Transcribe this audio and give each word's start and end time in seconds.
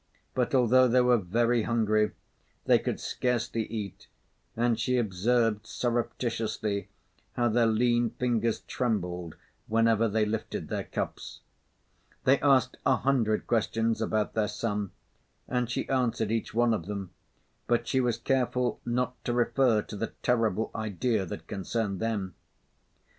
But 0.33 0.55
although 0.55 0.87
they 0.87 1.01
were 1.01 1.19
very 1.19 1.61
hungry, 1.61 2.13
they 2.65 2.79
could 2.79 2.99
scarcely 2.99 3.67
eat, 3.67 4.07
and 4.57 4.79
she 4.79 4.97
observed 4.97 5.67
surreptitiously 5.67 6.89
how 7.33 7.49
their 7.49 7.67
lean 7.67 8.09
fingers 8.09 8.61
trembled 8.61 9.35
whenever 9.67 10.07
they 10.07 10.25
lifted 10.25 10.69
their 10.69 10.85
cups. 10.85 11.41
They 12.23 12.39
asked 12.39 12.77
a 12.83 12.95
hundred 12.95 13.45
questions 13.45 14.01
about 14.01 14.33
their 14.33 14.47
son, 14.47 14.89
and 15.47 15.69
she 15.69 15.87
answered 15.87 16.31
each 16.31 16.51
one 16.51 16.73
of 16.73 16.87
them, 16.87 17.11
but 17.67 17.87
she 17.87 18.01
was 18.01 18.17
careful 18.17 18.81
not 18.83 19.23
to 19.25 19.33
refer 19.33 19.83
to 19.83 19.95
the 19.95 20.13
terrible 20.23 20.71
idea 20.73 21.27
that 21.27 21.45
concerned 21.45 21.99
them. 21.99 22.33